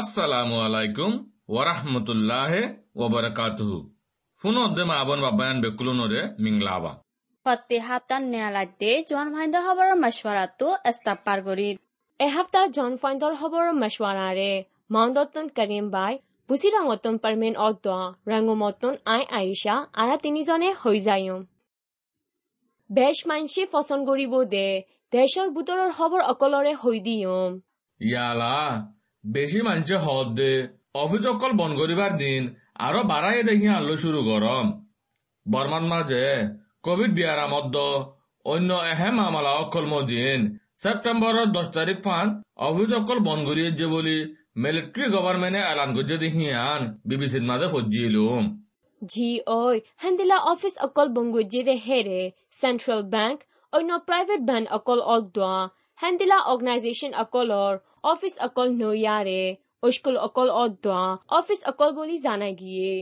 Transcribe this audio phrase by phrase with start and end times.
[0.00, 1.12] আসসালামু আলাইকুম
[1.48, 2.52] ওয়ারাহমতুল্লাহ
[2.98, 3.78] ওবরাকাতুহু
[4.44, 6.92] ফুনদ্দে মাবন বাবায়ান বেকুলুনরে মিংলাবা
[7.46, 11.76] প্রতি হাপ্তার নেয়ালাইতে জন ভাইন্দ খবরের মশওয়ারাতো এস্তাপার গরির
[12.20, 14.52] এসপ্তাহ জন ফাইন্দর খবর মশওয়ারারে
[14.94, 16.14] মাউন্ডতন করিম বাই
[16.48, 21.40] বুসিরাঙতন পারমেন অদ্দোয়া রাঙ্গুমতন আই আইসা আরা তিনিজনে হৈ যায়ম
[22.90, 24.68] বেশ মানসি ফসন গরিব দে
[25.12, 27.50] দেশৰ বুটৰৰ খবৰ অকলৰে হৈ দিয়ম
[28.00, 28.56] ইয়ালা
[29.24, 30.52] বেশি মানছে হদ দে।
[31.02, 32.42] অফিস অকল বন করিবার দিন
[32.86, 34.66] আরও বাড়াই দেখি আনলো শুরু গরম।
[35.46, 36.24] বর্মান মাঝে
[36.86, 37.74] কোভিড বিয়ার মধ্য
[38.46, 40.38] অন্য এহে মামলা অকল মদিন
[40.82, 42.26] সেপ্টেম্বরের দশ তারিখ ফান
[42.68, 44.18] অফিস অকল বন করিয়ে বলি
[44.62, 48.44] মিলিটারি গভর্নমেন্টে এলান করছে দেখি আন। বিবিসির মাঝে সজ্জিলুম
[49.02, 49.62] জি ঐ
[50.02, 52.20] হেন্দিলা অফিস অকল বংগুজিৰে হেৰে
[52.60, 53.36] চেণ্ট্ৰেল বেংক
[53.72, 55.56] অন্য প্ৰাইভেট বেংক অকল অদ্দোৱা
[55.98, 57.12] হেন্দিলা organisation
[58.04, 59.42] Office akol no yare,
[59.82, 62.94] school akol অদ্বা office akol boli jana giye.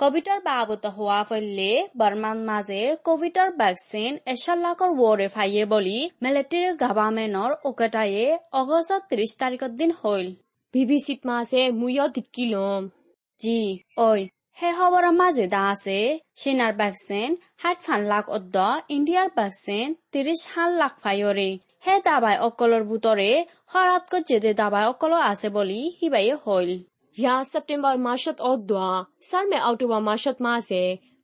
[0.00, 1.70] কভিডৰ বাবত হোৱা ফলে
[2.00, 8.24] বৰ্মাৰ মাজে কভিডৰ ভেকচিন এচল্লাকৰ ৱৰে ফাইয়ে বুলি মিলিটেৰী গভাৰ্মেণ্টৰ অকেটায়ে
[8.60, 10.24] অগষ্ট ত্ৰিশ তাৰিখৰ দিন হল
[10.74, 12.82] ভি ভি চিত মাছে মূয় ধিকি লম
[13.40, 13.58] জি
[14.00, 14.08] ঐ
[14.58, 15.98] সেই খবৰৰ মাজে দা আছে
[16.40, 17.28] চীনৰ ভেকচিন
[17.60, 18.56] ষাঠ ফান লাখ অদ্দ
[18.96, 21.50] ইণ্ডিয়াৰ ভেকচিন ত্ৰিশ সাত লাখ ফাইয়ৰে
[21.82, 23.30] সেই দাবাই অকলৰ বুটৰে
[23.72, 26.68] শৰাতকৈ যেদে দাবাই অকল আছে বুলি সিবাই হ'ল।
[27.16, 28.90] ইয়া ছেপ্টেম্বৰ মাৰ্চত অদ্দোৱা
[29.28, 30.82] চাৰ্মে অক্টোবৰ মাৰ্চত মাছে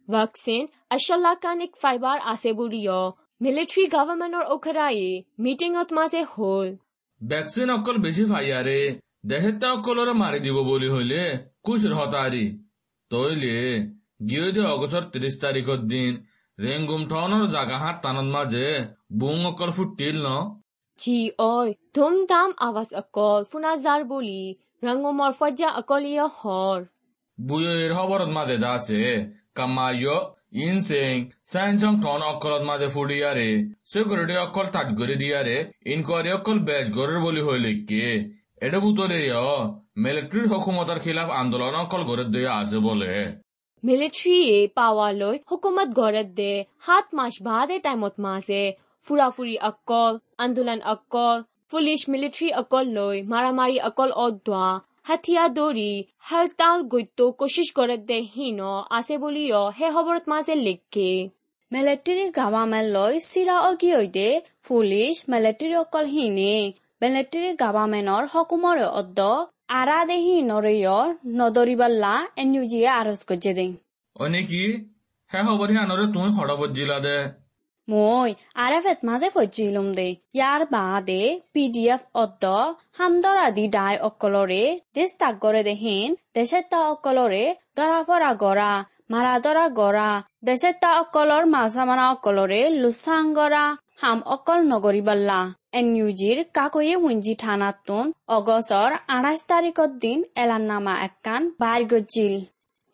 [0.08, 3.00] ভেকচিন আশালাকানিক ফাইবাৰ আছে বুলিও
[3.42, 5.08] মিলিটাৰী গভৰ্ণমেণ্টৰ ওখৰায়ে
[5.44, 6.68] মিটিঙত মাছে হ'ল।
[7.20, 8.80] ভ্যাকসিন অকল বেশি ফাইয়ারে
[9.30, 11.22] দেশের অকলরে মারি দিব বলি হইলে
[11.64, 12.46] কুশর হতারি
[13.10, 13.56] তইলে
[14.28, 16.12] গিয়ে দে অগস্টর ত্রিশ তারিখের দিন
[16.58, 18.68] রেঙ্গুম টনর জাগা হাত তানন মাঝে
[19.20, 20.28] বুং অকল ফুটিল ন?
[20.98, 21.18] জি
[21.52, 24.42] ওই ধুমধাম আওয়াজ অকল ফুনা জার বলি
[24.84, 26.78] রঙ্গমর ফজা অকলিয় হর
[27.38, 29.02] বুয়ের খবর মাঝে দাসে
[29.54, 30.16] কামাইয়
[30.64, 33.50] ইনসেং সাইনসং টন অকল মাঝে ফুড়িয়া রে
[33.90, 35.58] সিকিউরিটি অকল টাট করে দিয়া রে
[35.92, 38.06] ইনকোয়ারি অকল ব্যাচ গড়ের বলি হইল কে
[38.64, 39.18] এডে ভূতরে
[39.96, 43.12] মিলিট্রির হকুমতার খিলাফ আন্দোলন অকল গড়ের দিয়া আছে বলে।
[43.82, 46.52] মিলিটাৰীয়ে পাৱালৈ হুকুমত গড়ত দে
[46.86, 48.62] সাত মাস বাদে টাইমত মাজে
[49.06, 51.36] ফুৰা ফুৰি অকল আন্দোলন অকল
[51.70, 54.66] পুলিচ মিলিটাৰী অকল লৈ মাৰামাৰি অকল অদোৱা
[55.08, 55.90] হাথিয়া দৌৰি
[56.28, 58.60] হালতাল গত্য কোচিছ গড়ত দে হীন
[58.98, 61.10] আছে বুলিও সেই খবৰত মাজে লিখে।
[61.72, 64.28] মিলিটাৰী গাভাৰ্মেণ্টলৈ চিৰা অগিয়ৈ দে
[64.66, 66.56] পুলিচ মিলিটাৰী অকল হীনে।
[67.02, 69.20] মিলিটাৰী গাভাৰ্মেণ্টৰ হুকুমৰে অদ্য
[69.68, 71.06] আৰা দেহি নৰৈয়ৰ
[71.38, 72.10] নদৰিবাল্লা
[72.42, 73.64] এনইউজিয়ে আৰজ কৰিছে দে
[74.16, 74.60] অনেকি
[75.30, 77.16] হে খবৰ আনৰে তুমি হঠাৎ জিলা দে
[77.88, 81.18] মই আৰএফত মাজে ফজিলুম দে ইয়াৰ বাদে
[81.52, 82.52] পি ডি এফ অদ্দ
[82.98, 84.62] হামদৰ আদি দাই অকলৰে
[84.94, 87.44] দেশ তাক গড়ে দেহিন দেশেতা অকলৰে
[87.76, 88.70] দৰা ফৰা গৰা
[89.10, 90.08] মাৰা দৰা গৰা
[90.44, 93.64] দেশেতা অকলৰ মাছা মাৰা অকলৰে লুচাংগৰা
[93.98, 95.38] হাম অকল নগৰীবাল্লা
[95.78, 102.34] এন ইউ জিৰ কাকয়ে উঞ্জি থানাতুন অগষ্টৰ আঠাইছ তাৰিখৰ দিন এলাননামা একান বাইৰ গজিল।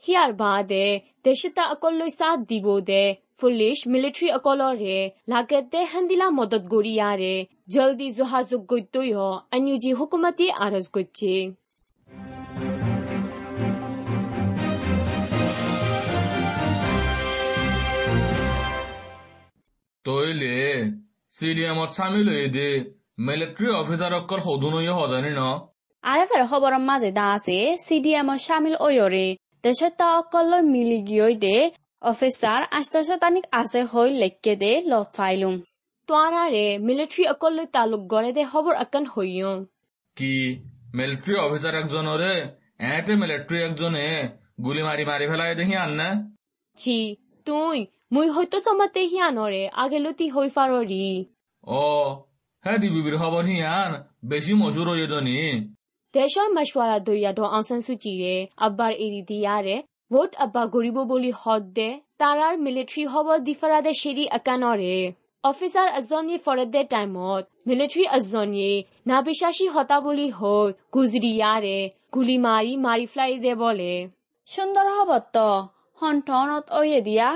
[0.04, 0.86] সিয়াৰ বাদে
[1.24, 3.02] দেশতা অকললৈ সাথ দিব দে,
[3.40, 4.98] পুলিচ, মিলিটাৰী অকলৰে
[5.32, 7.34] লাগেতে হান্দিলা মদত গৰিয়াৰে
[7.74, 11.34] জলদি যোগাযোগ গৈতৈও অন্যজি হুকুমতি আৰজ গৈছে
[20.06, 20.54] তইলে
[21.38, 22.68] সিরিয়ামত সামিল হয়ে দে।
[23.26, 25.42] মিলিটারি অফিসার অকল সদুনইয় হজানি ন?
[26.04, 29.26] আৰএফৰ খবৰৰ মাজে দা আছে চি ডি এমৰ চামিল অয়ৰে
[29.66, 31.56] দেশতা অকল মিলি গিয়ই দে।
[32.02, 35.54] অফিচাৰ আষ্টশতানিক আছে হৈ লেখকে দে লগ ফাইলুম
[36.08, 39.58] তোৱাৰাৰে মিলিটাৰী অকললৈ তালুক গড়ে দে খবৰ আকান হৈয়ম
[40.16, 40.34] কি?
[40.98, 42.32] মিলিটারি অফিসার একজনরে
[42.94, 44.06] এতে মিলিটারি একজনে
[44.64, 46.08] গুলি মারি মারি ফেলাই দেখি আন্না
[46.78, 46.98] জি
[47.46, 47.78] তুই
[48.12, 51.04] মুই হয়তো চমতে হিয়ানৰে আগেলতি হৈ ফাৰৰি
[51.64, 51.82] ও
[52.64, 53.90] হ্যাঁ ডিবিবির খবর হিয়ান
[54.30, 55.36] বেশি মশুর হয়ে জনি
[56.14, 58.34] দেশৰ মশৱাৰা দৈয়াদো আনচান চুচিৰে
[58.66, 59.76] আব্বাৰ এৰি দিয়াৰে
[60.12, 61.88] ভোট আব্বা গৰিব বুলি হদ দে
[62.20, 64.96] তাৰাৰ মিলিটাৰী হব দিফাৰাদে চেৰি আকানৰে
[65.44, 68.72] অফিচাৰ এজনী ফৰদে টাইমত মিলিটাৰী এজনীয়ে
[69.10, 71.78] নাবিশ্বাসী হতা বুলি হৈ গুজৰিয়াৰে
[72.14, 73.92] গুলি মাৰি মাৰি ফ্লাই দে বলে।
[74.48, 75.36] সুন্দৰ হবত
[76.00, 77.28] সন্থনত অয়ে দিয়া।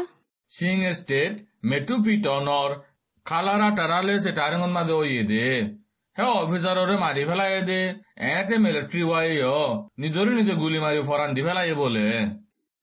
[0.52, 1.40] সিং ষ্টেট
[1.70, 2.74] মেটুপিটনৰ
[3.26, 5.46] কালাৰা টাৰালে চেটাৰিঙৰ মাজে অয়ে দে
[6.16, 7.80] হে অফিচাৰৰে মাৰি পেলাই দে
[8.22, 9.28] এহেঁতে মিলিট্ৰী ৱাই
[9.98, 12.04] নিজৰে নিজে গুলী মাৰি ফৰাণ দি পেলাই বোলে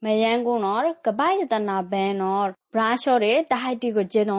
[0.01, 4.33] মেজেংগুণৰ কবাই এটা বেনৰ ব্ৰাঞ্চৰে তাহাইটি গজে ন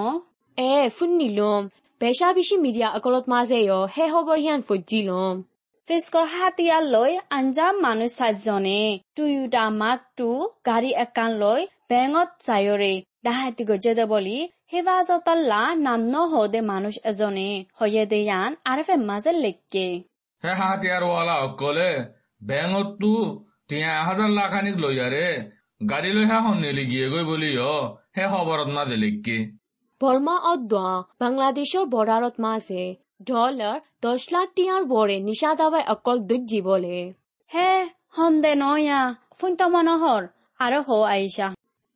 [0.59, 1.63] এ শুননি লম
[2.01, 5.41] বেচা বেছি মিডিয়া অকলত মাজে অ হে হব হিয়ান ফজি লম
[5.89, 8.79] ফিস্কৰ হাতিয়াৰ লৈ আঞ্জাম মানুহ চাৰিজনে
[9.17, 10.29] টুয়ুটা মাক টু
[10.67, 11.61] গাড়ী একান লৈ
[11.91, 12.93] বেংত চায়ৰে
[13.25, 14.37] ডাহাতি গজেদে বলি
[14.73, 17.49] হেফাজতল্লা নাম নহদে মানুহ এজনে
[17.79, 19.89] হয়ে দেয়ান আৰফে মাজে লেকে
[20.43, 21.91] হে হাতিয়াৰৱালা অকলে
[22.41, 23.15] বেঙততো
[23.69, 25.29] তিয়া হাজাৰ লাখানিক লৈ আৰে
[25.81, 27.77] গাড়ী লৈ হে সন্নেলি গিয়ে গৈ বুলি অ
[28.15, 29.39] হে খবৰত মাজে লিখকে
[30.01, 32.85] বৰ্মা অদ্দোৱা বাংলাদেশৰ বৰ্ডাৰত মাজে
[33.27, 36.97] ডলাৰ দহ লাখ টিয়াৰ বৰে নিচা দাবাই অকল দুজি বলে
[37.51, 37.69] হে
[38.17, 39.01] সন্দে নয়া
[39.39, 40.23] ফুন্ত মনোহৰ
[40.61, 41.49] আৰু হ আইসা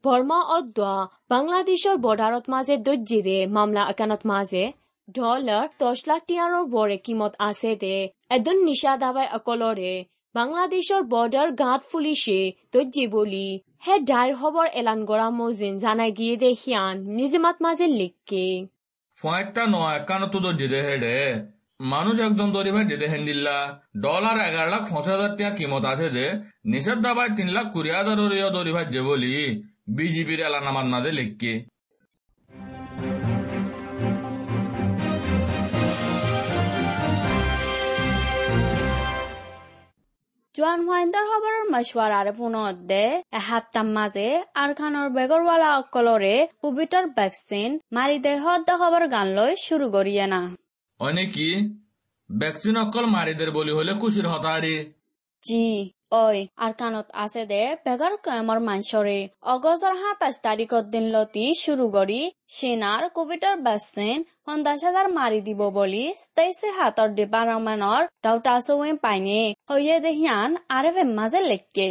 [0.08, 0.96] বৰ্মা অদ্দোৱা
[1.32, 4.64] বাংলাদেশৰ বৰ্ডাৰত মাজে দজ্জিৰে মামলা একানত মাজে
[5.08, 7.96] ডলাৰ দহ লাখ টিয়াৰৰ বৰে কিমত আছে দে।
[8.36, 9.92] এদন নিশা দাবাই অকলৰে
[10.34, 12.38] বাংলাদেশৰ বৰ্ডাৰ গাঁত ফুলিছে
[12.74, 13.48] দজ্জি বুলি।
[13.84, 18.44] হে ডাইৰ হবৰ এলান গৰা মজিন জানাই গিয়ে দে সিয়ান নিজমাত মাজে লিখকে।
[19.18, 21.16] ফয়েকটা নয় একানত তো দিদে হেডে
[21.92, 23.56] মানুষ একজন দরিভাই দিদে হেন্দিল্লা।
[24.04, 26.26] ডলার এগারো লাখ পঁচিশ হাজার টাকা কিমত আছে যে
[26.72, 28.16] নিষেধ দাবায় তিন লাখ কুড়ি হাজার
[28.56, 29.34] দরিভাই যে বলি।
[29.96, 31.52] বিজেপির এলানামার মাঝে লিখকে।
[40.54, 43.02] জোৱান হোৱাইণ্ডাৰ খবৰৰ মছৱাৰাৰ পুনতে
[43.38, 44.28] এসপ্তাহ মাজে
[44.62, 50.40] আৰখানৰ বেগৰৱালা অকলৰে কোভিডৰ ভেকচিন মাৰি দেহত খবৰ গান লৈ শুরু করিয়ে না।
[51.00, 51.48] অনেকি?
[52.30, 54.74] ভ্যাকসিন অকল মারিদের বলি হলে খুশির হতারি
[55.42, 55.64] জি
[56.12, 56.20] ঐ
[56.64, 59.16] আৰখানত আছে দে, বেগৰ কয়মৰ মাঞ্চৰে
[59.54, 62.20] অগষ্টৰ সাতাইছ তাৰিখত দিন লতি শুরু কৰি
[63.16, 70.50] কোভিডৰ ভেকচিন পঞ্চাছ হাজাৰ মাৰি দিব বুলি ষ্টেচে হাতৰ ডিপাৰ্টমেণ্টৰ ডাউটা চৌৱে পাইনে। হৈয়ে দেহিয়ান
[70.76, 71.88] আৰফে মাজে লেকে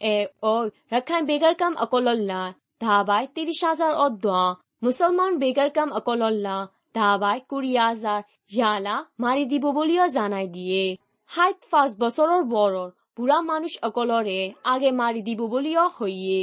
[0.00, 0.54] এ, ঐ,
[0.92, 2.40] ৰাখাইন বেগাৰ কাম অকলল্লা,
[2.80, 4.44] ধাবাই ত্ৰিশ হাজাৰ অদ্দোৱা
[4.84, 6.56] মুছলমান বেগাৰ কাম অকলল্লা,
[6.98, 8.20] ধাবাই কুড়ি হাজাৰ
[8.56, 10.84] ইয়ালা মাৰি দিব বুলিও জানাই দিয়ে।
[11.30, 12.90] ষাঠ পাঁচ বছৰৰ বৰৰ।
[13.22, 14.40] বুঢ়া মানুষ অকলৰে
[14.70, 16.40] আগে মাৰি দিব বুলিও হইয়ে।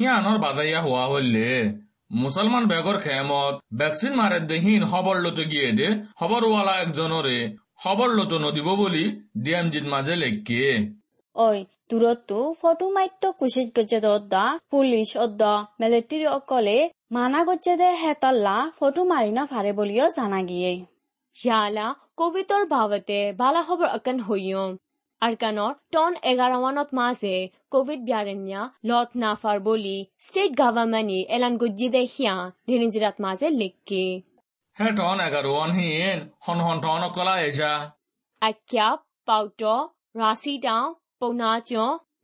[0.00, 1.50] সিয়ানৰ বাজাইয়া হোৱা হলে
[2.20, 5.88] মুছলমান বেগৰ খেমত ভ্যাকসিন মারে দেহীন খবর লতো গিয়ে দে
[6.20, 7.38] খবরওয়ালা একজনরে
[7.84, 9.04] খবর লতো নদিব বলি
[9.44, 10.66] ডিএমজিত মাঝে লেখকে।
[11.36, 11.46] ঐ
[11.90, 16.78] দূৰতো ফটো মাত্য কুচিত গজ্জে অদ্দা পুলিচ অদ্দা মিলিটাৰী অকলে
[17.10, 20.72] মানা গজ্জে দে হেতাল্লা ফটো মাৰি নাফাৰে বুলিও জানা গিয়ে।
[21.36, 21.86] ইয়ালা
[22.18, 24.70] কোভিডৰ ভাৱতে বালা খবৰ অকন হইয়ম
[25.22, 27.32] আৰকানৰ টন এঘাৰমানত মাজে
[27.72, 29.96] কোভিড বিয়াৰেণ্যা লত নাফাৰ বুলি
[30.26, 32.34] ষ্টেট গভৰ্ণমেণ্টে এলান গুজ্জি দে সিয়া
[32.68, 34.04] নিৰিঞ্জিৰাত মাজে লিখকে।
[34.76, 37.72] হে টন এগারোয়ান হিন হন হন টন অকলা এসা
[38.42, 39.62] আক্যাপ পাউট
[40.16, 40.86] ৰাচিটাও
[41.20, 41.70] পৌনাচ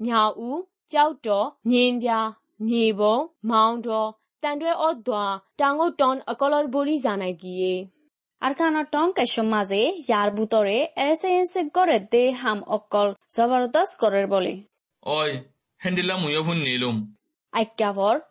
[0.06, 0.48] ঞাউ
[0.88, 1.26] চাউট
[1.66, 2.20] নিন্দা
[2.66, 3.00] নিব
[3.50, 3.86] মাউণ্ট
[4.42, 5.26] তাণ্ডৱে অদ্দোৱা
[5.58, 7.74] টাঙৰ টন অকলৰ বুলি জানাই মাজে
[10.00, 14.54] ইয়াৰ বুটৰে এছে এছে গড়ে দে হাম অকল জবৰদস্ত কৰে বুলি
[15.06, 15.30] ওই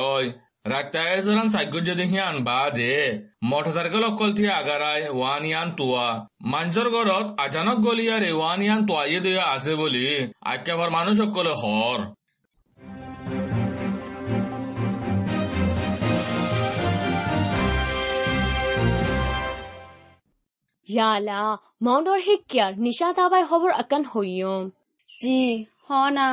[0.00, 2.58] দে ৰাইটাই এজন চাগ্য দেখিয়া আনবা
[4.04, 6.06] অকল থি আগাৰাই ৱান ইয়ান তোৱা
[6.52, 6.88] মাঞ্জৰ
[7.38, 10.06] আজানক গলিয়াৰে ৱান ইয়ান তোৱাইয়ে দিয়া আছে বুলি
[22.80, 24.62] নিশা দাবাই হবৰ আকান হৈয়ম
[25.10, 25.38] জি
[25.86, 26.28] হ না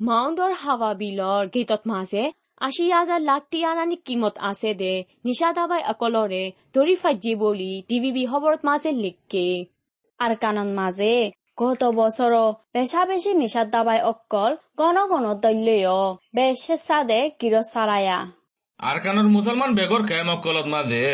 [0.00, 2.24] মাউণ্ডৰ হাৱা বিলৰ গীতত মাজে
[2.60, 4.92] আশী হাজাৰ লাখ টিয়াৰানি কিমত আছে দে
[5.24, 6.42] নিচা দাবাই অকলৰে
[6.74, 9.46] ধৰি ফাজি বুলি টিভি খবৰত মাজে লিখকে
[10.20, 11.14] আর কানন মাঝে
[11.56, 12.32] গত বছর
[12.74, 15.88] বেশা বেশি নিষাদ দাবাই অক্কল গণ গণ দল্যয়
[16.34, 18.18] বেশে সাদে গির সারায়া
[18.80, 21.04] আরকানোর মুসলমান বেগর খেম অকলত মাঝে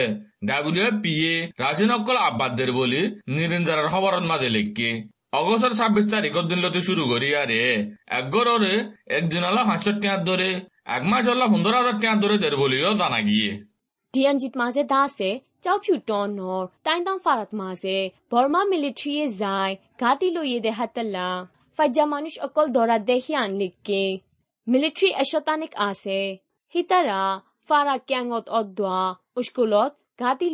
[0.49, 4.91] ডাব্লিউ পি এ রাজিন অকল আব্বাদের বলি নিরিঞ্জার খবরত মাঝে লিখকে
[5.33, 7.63] অগস্টের ছাব্বিশ তারিখের দিন লতে শুরু করি আরে
[8.11, 8.73] একগরে
[9.11, 10.49] একদিন আলা পাঁচশো টিয়ার ধরে
[10.87, 13.51] এক মাস আল্লাহ সুন্দর হাজার টিয়ার ধরে দের বলিও জানা গিয়ে।
[14.15, 15.31] ডিএমজিত মাজে দাসে
[15.65, 17.99] চাউফিউ টনৰ টাইনটাং ফারাত মাজে
[18.33, 19.73] বৰ্মা মিলিটাৰীয়ে যায়,
[20.03, 21.29] ঘাটি লৈয়ে দে হাতলা
[21.79, 24.05] ফাজ্জা মানুষ অকল দৰা দেখি আনলিকে
[24.67, 26.21] মিলিটাৰী এশতানিক আছে।
[26.75, 27.23] হিতাৰা
[27.69, 29.03] ফাৰা কেঙত অদ্দোৱা
[29.49, 30.49] স্কুলত ঘাটি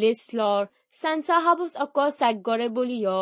[0.00, 0.62] লিছলৰ
[1.00, 3.18] চানচা হাবুচ অকল চাগ্যৰে বুলিও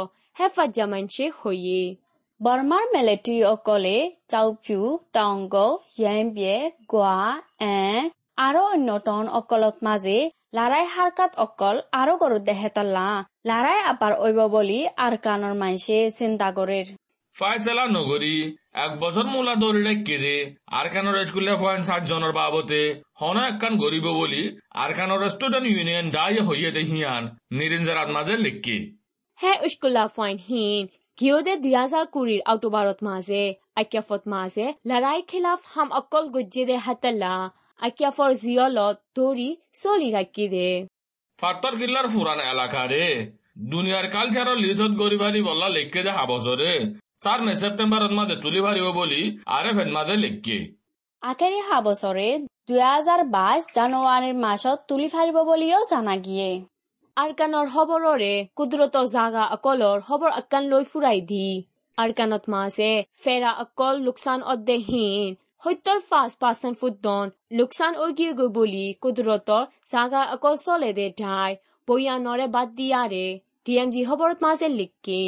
[2.46, 3.98] ဗာမာမဲလက်တီအကောလေ
[4.32, 4.78] တောက်ဖြူ
[5.16, 6.54] တောင်ကုန်းရမ်းပြေ
[6.92, 7.14] ကွာ
[7.62, 8.00] အန်
[8.40, 10.18] အာရောနော်တောင်းအကောလတ်မဇေ
[10.56, 13.08] လာရိုင်ဟာကတ်အကောလအာရောကရုဒေဟတလာ
[13.48, 16.82] လာရိုင်အပါရအိဘဘိုလီအာကာနော်မန်ရှေစင်တာဂိုရီ
[17.36, 18.36] ফায়সালা নগৰী
[18.84, 20.36] এক বছৰ মূলা দৰিৰে কেদে
[20.80, 22.02] আৰ্কানৰ ৰেচকুলে ফুৱান সাত
[22.38, 22.80] বাবতে
[23.20, 24.42] হনা একান গৰিব বুলি
[24.84, 27.22] আৰ্কানৰ ষ্টুডেণ্ট ইউনিয়ন দায়ে হৈয়ে দেহিয়ান
[27.58, 28.08] নিৰঞ্জৰাত
[28.46, 28.78] লিখকি
[29.38, 30.04] হে উস্কুলা
[30.46, 30.84] হিন
[31.20, 33.40] গিয়দে দুই হাজাৰ কুৰিৰ অক্টোবৰত মাজে
[33.80, 37.32] আক্যাফত মাজে লৰাই খিলাফ হাম অকল গজ্জে দে হাতলা
[37.80, 39.48] আক্যাফৰ জিয়লত দৌৰি
[39.80, 40.70] চলি ৰাখি দে
[41.38, 43.04] ফাত্তর কিল্লার ফুরান এলাকারে
[43.66, 46.70] দুনিয়ার কালচারর লিজত গরিবারি বল্লা লেখকে দেখা বছরে
[47.20, 49.20] চার মে সেপ্টেম্বরত মাঝে তুলি ভারিব বলি
[49.56, 50.58] আরে ফেন মাঝে লেখকে
[51.22, 52.28] আকেৰি হা বছৰে
[52.66, 56.50] দুহেজাৰ বাইশ জানুৱাৰীৰ মাছত তুলি ফাৰিব বুলিও জানা গিয়ে
[57.20, 61.46] আৰকানৰ খবৰৰে কুদৰত জাগা অকলৰ খবৰ আকান লৈ ফুৰাই দি।
[61.98, 62.90] আৰকানত মাজে
[63.22, 65.34] ফেৰা অকল লোকচান অদ্দেহীন।
[65.64, 71.56] সত্তৰ পাঁচ পাৰ্চেণ্ট ফুটন লোকচান অগিয়ে গৈ বুলি কুদৰতৰ জাগা অকল চলে দে ঢাই
[71.88, 73.24] বৈয়ানৰে বাদ দিয়াৰে
[73.66, 75.22] ডি এম জি খবৰত মাজে লিখকি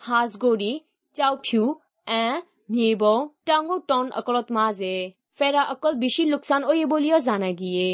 [0.00, 0.72] হাজগৰি
[1.16, 1.64] চাউফিউ
[2.06, 2.24] এ
[2.74, 3.16] নিবৌ
[3.46, 4.94] টাঙৰ টন অকলত মাজে।
[5.38, 7.88] ফেৰা অকল বেছি লোকচান অয়ে বুলিও জানা গিয়ে।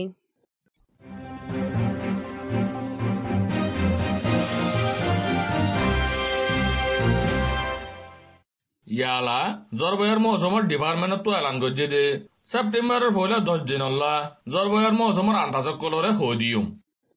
[8.95, 9.41] ইয়ালা
[9.79, 12.03] জলবায়ুর মৌসুমের ডিপার্টমেন্টত এলান করছে যে
[12.51, 14.13] সেপ্টেম্বরের পয়লা দশ দিন হল্লা
[14.53, 16.65] জলবায়ুর মৌসুমের আন্দাজক কলরে হই দিম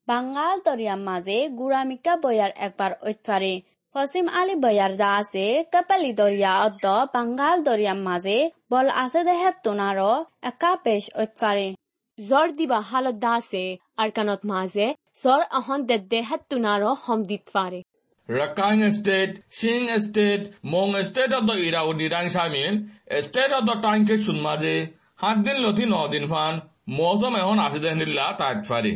[0.08, 3.54] বাঙ্গাল দরিয়ার মাঝে গুড়ামিকা বয়ার একবার ঐতফারে
[3.96, 8.38] পশ্চিম আলী বয়ার দা আছে কাপালি দরিয়া অদ্দ বাঙ্গাল দরিয়ার মাঝে
[8.72, 10.00] বল আছে দেহে তোনার
[10.44, 11.68] একা পেশ ঐতফারে
[12.18, 13.66] জ্বৰ দিবা হালত দাসে
[13.98, 14.88] আৰকানত মাজে
[15.22, 17.80] জ্বৰ আহন দেদে হাতুনাৰো সমদিত ফাৰে
[18.92, 22.90] State, Sing State, Mong State of the Iraudi Rang Samin,
[23.22, 26.54] State of the Tanke Sunmaje, হাত দিন লথি ন দিন ফান
[26.98, 28.94] মৌসুম এখন আছে দেন দিল্লা তাত ফারি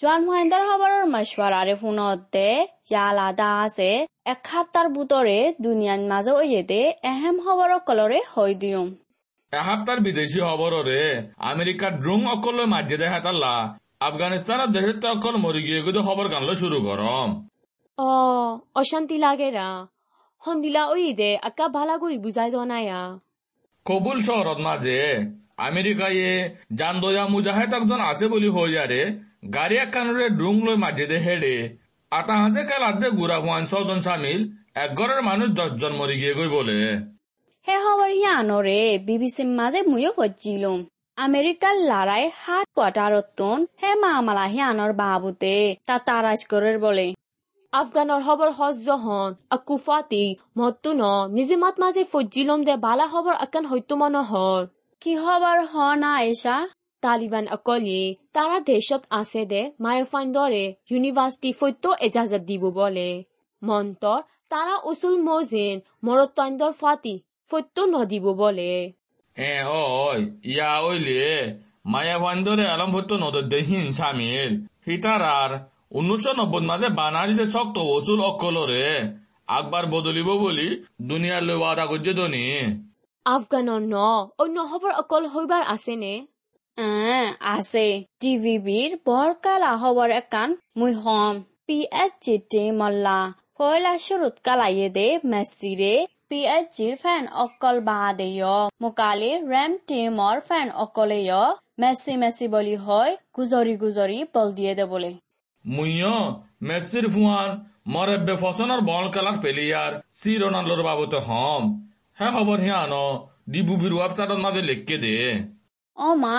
[0.00, 2.46] জোৱান মহেন্দ্ৰ খবৰৰ মছৱাৰাৰে ফোনতে
[2.90, 3.90] ইয়ালা দা আছে
[4.32, 8.84] এক সাপ্তাৰ বুটৰে দুনিয়াৰ মাজে ওয়েদে এহেম খবৰৰ কলৰে হৈ দিওঁ
[9.52, 11.00] এসপ্তাহ বিদেশি খবররে
[11.50, 13.54] আমেরিকার ড্রোন অকল মাঝে দেখা তাল্লা
[14.00, 17.28] আফগানিস্তানের দেশের অকল মরি গিয়ে কিন্তু খবর গানলো শুরু করম
[17.98, 18.10] অ
[18.74, 19.68] অশান্তি লাগেৰা
[20.42, 23.00] সন্দিলা ঐ দে আকা ভালা কৰি বুজাই জনায়া
[23.86, 24.98] কবুল শহরত মাঝে
[25.68, 26.22] আমেরিকায়
[26.74, 29.00] জানদয়া মুজাহেদ একজন আছে বলি হয়ে যারে
[29.54, 31.56] গাড়ি একখানরে ড্রোন লই মাঝে দে হেডে
[32.12, 34.40] আতা হাজে কাল আদে গুড়া হুয়ান ছজন সামিল
[34.74, 36.78] এক ঘরের মানুষ দশজন মরি গিয়ে গই বলে।
[37.66, 40.70] শেষৰ ইয়ানৰে বিবিচিৰ মাজে ময়ো সজিলো
[41.18, 45.52] আমেৰিকাৰ লৰাই হাত কোৱাৰ্টাৰতন হে মামালা হিয়ানৰ বাবুতে
[45.88, 47.04] তা তাৰাজ কৰৰ বলে
[47.72, 50.20] আফগানৰ খবৰ সহ্য হন আকুফাতি
[50.56, 51.02] মতুন
[51.32, 54.60] নিজে মাত মাজে ফজিলম দে বালা খবৰ আকান সত্য মনোহৰ
[55.02, 56.56] কি খবৰ হ না এছা
[57.02, 58.02] তালিবান অকলি
[58.32, 63.08] তারা দেশত আছে দে মায়োফান দরে ইউনিভার্সিটি ফৈত্য এজাজত দিব বলে
[63.62, 67.14] মন্তর তারা উসুল মজেন মরত্তান্দর ফাতি
[67.52, 68.72] ফৈত্য নদিব বলে।
[69.36, 69.54] এ
[70.02, 70.20] ওই
[70.52, 71.22] ইয়া ওইলে
[71.84, 74.50] মায়া ভান্দরে আলম হতো নদর দেহিন সামিল
[74.86, 75.50] হিতারার
[75.90, 78.86] উনিশশো নব্বই মাঝে বানারিতে শক্ত ওসুল অকলরে
[79.48, 80.68] আকবার বদলিব বলি
[81.02, 82.46] দুনিয়ার লই ওয়াদা করছে দনি
[83.26, 83.96] আফগানৰ ন
[84.42, 86.14] অন্য খবৰ অকল হইবাৰ আছেনে?
[86.78, 87.86] আহ, আছে।
[88.20, 91.34] টিভিবিৰ বৰকালা খবৰ একান মুই হম।
[91.66, 93.18] পি এইচ জি টি মল্লা
[93.58, 95.94] পয়লা শুরুত কালাইয়ে দে মেসিরে
[96.32, 98.26] পি এইচ জিৰ ফেন অকল বাদে
[98.82, 100.38] মোকালি ৰেম টিমৰ
[100.76, 101.18] অকলে
[101.78, 105.10] মেসি মেসি বলি হয় গুজৰি গুজৰি বল দিয়ে দে বলে
[105.64, 106.14] মুইয়
[106.68, 107.50] মেসির ফুয়ান
[107.88, 111.62] মরেব্বে ফসনের বল খেলার পেলিয়ার সি রোনাল্ডোর বাবতে হম
[112.18, 112.92] হ্যাঁ খবর হিয়ান
[113.48, 115.14] ডিবুবির ওয়েবসাইটত মাঝে লিখকে দে
[115.96, 116.36] অ মা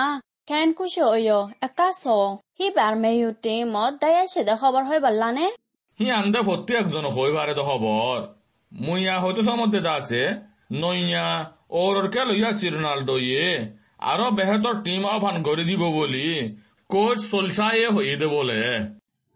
[0.48, 1.32] কেন কুছে অয়
[1.62, 5.46] একা সি বাৰ মেয়ু টিমত দায়া সেদে খবৰ হৈ বললানে
[5.98, 8.16] হি আন্দে ভর্তি একজন হই পারে তো খবর
[8.74, 10.22] মুইয়া হয়তো সমতে আছে
[10.72, 16.56] নইয়া ওর ওর কেল ইয়া রোনাল্ডো ইয়ে আরও বেহতর টিম আফান করে দিব বলি।
[16.88, 18.62] কোচ সলসায়ে হইয়ে দে বলে।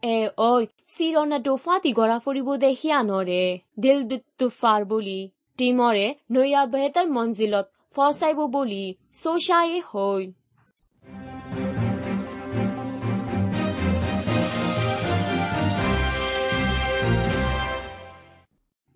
[0.02, 0.66] এ ঐ
[0.98, 7.66] চিৰণাটো ফাটি গৰা ফুৰিব দে সিয়ানৰে দিল দুটু ফাৰ বুলি। টিমৰে নৈয়া বেহেতাৰ মঞ্জিলত
[7.96, 10.32] ফচাইব বুলি। চৌচায়ে হৈ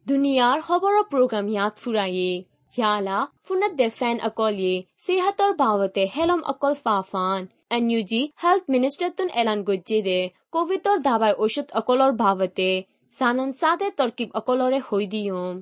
[0.07, 2.31] দুনিয়াৰ খবৰৰ প্ৰগ্ৰাম ইয়াত ফুৰায়ে।
[2.75, 4.71] ইয়ালা ফোনত দে ফেন অকলে
[5.05, 10.17] সেহাতৰ বাৱতে হেলম অকল ফাফান। এন ইউ জি, হেল্থ মিনিষ্টাৰটোন এলান গজ্জে দে।
[10.53, 12.67] কোভিডৰ দাবাই ঔষধ অকলৰ বাৱতে।
[13.15, 15.55] জানন চাদে তৰ্কিব অকলৰে হৈ দিয়ম।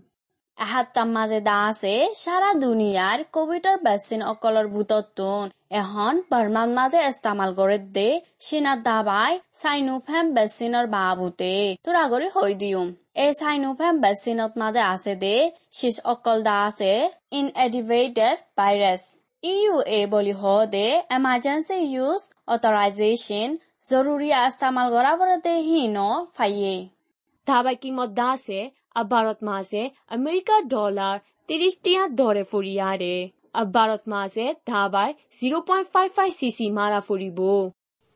[0.58, 5.44] এসপ্তাহ মাঝে দা আছে সারা দুনিয়ার কোভিডর ভ্যাকসিন অকলর বুতত্তুন
[5.80, 8.08] এখন বর্মার মাঝে ইস্তেমাল করে দে।
[8.46, 11.54] সিনার দাবাই সাইনোফেম ভ্যাকসিনের বাবুতে
[11.84, 15.36] তোরা করে হই দিউম এই সাইনোফেম ভ্যাকসিনত মাঝে আছে দে
[15.72, 16.92] শীষ অকল দা আছে
[17.32, 19.02] ইনএডিভেটেড ভাইরাস
[19.42, 23.48] ইউ এ বলি হ দে এমার্জেন্সি ইউজ অথরাইজেশন
[23.84, 25.96] জরুরি ইস্তেমাল করা বলতে হিন
[26.36, 26.74] ফাইয়ে
[27.46, 28.58] ধাবাই কিমত দা আছে
[28.96, 31.16] আবারত মাসে আমেরিকার ডলার
[31.48, 33.16] তিরিশ টিয়া দরে ফুরিয়ারে
[33.54, 37.40] আবারত মাসে ধাবাই zero point five five CC মারা ফুরিব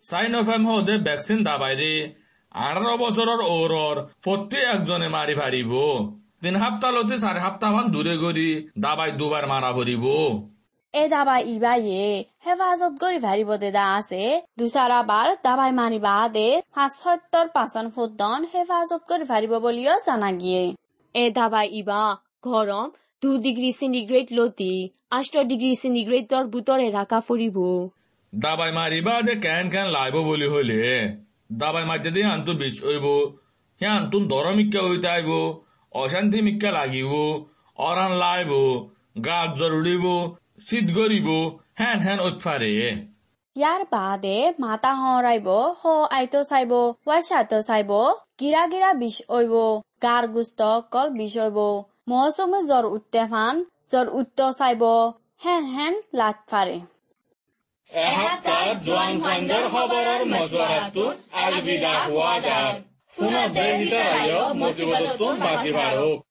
[0.03, 1.93] সাইনোফেম হদে ভ্যাকসিন দাবাইরে
[2.55, 5.73] আঠারো বছরের ওরর প্রতি একজনে মারি ফারিব
[6.43, 10.05] তিন সপ্তাহ লতে চারি সপ্তাহ মান দূরে গড়ি দাবাই দুবার মারা ফুরিব
[10.95, 12.05] এ দাবাই ইবাইয়ে
[12.45, 14.23] হেফাজত করি ভারিব দে দা আছে।
[14.59, 20.63] দুসারাবার দাবাই মারিবা দে পাঁচ সত্তর পাঁচন ফুটন হেফাজত করি ভারিব বলিও জানা গিয়ে।
[21.15, 22.03] এ ধাবাই ইবা
[22.47, 22.87] গরম
[23.23, 24.75] দু ডিগ্রি সেন্টিগ্রেড লতি
[25.11, 27.57] আষ্ট ডিগ্রি সেন্টিগ্রেডর ভিতরে রাখা ফুরিব
[28.33, 30.79] দাবাই মারিবা দে কেন কেন লাইব বলি হইলে
[31.61, 33.07] দাবাই মারতে দিয়ে আন্তু বিষ হইব
[33.81, 35.31] হে আন্তুন দর মিক্কা হইতে আইব,
[35.93, 37.13] অশান্তি মিক্কা লাগিব,
[37.79, 38.53] অরান লাইব
[39.27, 40.05] গাত জরুরিব
[40.67, 41.29] শীত গরিব
[41.81, 42.71] হ্যান হ্যান উৎফারে
[43.57, 45.49] ইয়ার বাদে মাথা হরাইব
[45.81, 45.83] হ
[46.17, 46.73] আইতো চাইব
[47.07, 47.91] ওয়াইসাতো চাইব,
[48.41, 49.55] গিরা গিরা বিষ হইব
[50.05, 50.61] গার গুস্ত
[50.93, 51.59] কল বিষ হইব
[52.11, 53.55] মৌসুমে জ্বর উঠতে ফান
[53.91, 54.83] জ্বর উঠতে চাইব,
[55.45, 56.77] হেন হেন লাট ফারে
[57.95, 61.03] এসপ্তাহ জোৱান ফাইণ্ডৰ খবৰৰ মজুৱাৰাটো
[61.41, 62.73] আলবিদা হোৱা যায়
[63.17, 66.25] পুনৰ দেশ হিতাৰায়ক মজিবতটো বাজি বাঢ়ক